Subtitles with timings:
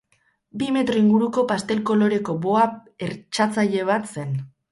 [0.61, 2.65] Bi metro inguruko pastel koloreko boa
[3.09, 4.35] hertsatzaile bat zen.